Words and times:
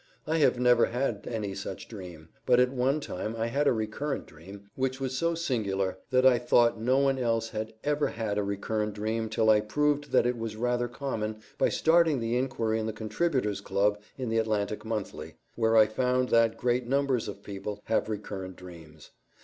I 0.25 0.39
have 0.39 0.59
never 0.59 0.85
had 0.87 1.27
any 1.27 1.53
such 1.53 1.87
dream, 1.87 2.29
but 2.47 2.59
at 2.59 2.71
one 2.73 2.99
time 3.01 3.35
I 3.35 3.45
had 3.45 3.67
a 3.67 3.71
recurrent 3.71 4.25
dream, 4.25 4.67
which 4.75 4.99
was 4.99 5.15
so 5.15 5.35
singular 5.35 5.99
that 6.09 6.25
I 6.25 6.39
thought 6.39 6.81
no 6.81 6.97
one 6.97 7.19
else 7.19 7.49
had 7.49 7.73
ever 7.83 8.07
had 8.07 8.39
a 8.39 8.43
recurrent 8.43 8.95
dream 8.95 9.29
till 9.29 9.51
I 9.51 9.59
proved 9.61 10.11
that 10.11 10.25
it 10.25 10.39
was 10.39 10.55
rather 10.55 10.87
common 10.87 11.39
by 11.59 11.69
starting 11.69 12.19
the 12.19 12.35
inquiry 12.35 12.79
in 12.79 12.87
the 12.87 12.93
Contributors' 12.93 13.61
Club 13.61 14.01
in 14.17 14.29
the 14.29 14.39
Atlantic 14.39 14.83
Monthly, 14.83 15.35
when 15.55 15.73
I 15.73 15.85
found 15.85 16.29
that 16.29 16.57
great 16.57 16.87
numbers 16.87 17.27
of 17.27 17.43
people 17.43 17.79
have 17.83 18.09
recurrent 18.09 18.55
dreams. 18.55 19.11